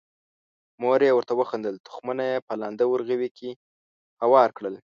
مور 0.81 0.99
یې 1.07 1.11
ورته 1.15 1.33
وخندل، 1.37 1.75
تخمونه 1.87 2.23
یې 2.29 2.37
په 2.47 2.53
لانده 2.61 2.85
ورغوي 2.89 3.29
کې 3.37 3.49
هوار 4.23 4.49
کړل. 4.57 4.75